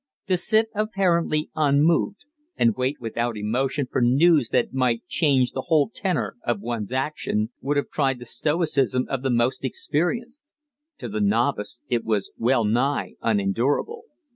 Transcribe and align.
To 0.25 0.35
sit 0.35 0.71
apparently 0.73 1.51
unmoved, 1.55 2.25
and 2.55 2.75
wait 2.75 2.99
without 2.99 3.37
emotion 3.37 3.85
for 3.85 4.01
news 4.01 4.49
that 4.49 4.73
might 4.73 5.05
change 5.05 5.51
the 5.51 5.65
whole 5.67 5.91
tenor 5.93 6.37
of 6.43 6.59
one's 6.59 6.91
action, 6.91 7.51
would 7.61 7.77
have 7.77 7.91
tried 7.91 8.17
the 8.17 8.25
stoicism 8.25 9.05
of 9.09 9.21
the 9.21 9.29
most 9.29 9.63
experienced; 9.63 10.41
to 10.97 11.07
the 11.07 11.21
novice 11.21 11.81
it 11.87 12.03
was 12.03 12.31
wellnigh 12.35 13.11
unendurable. 13.21 14.05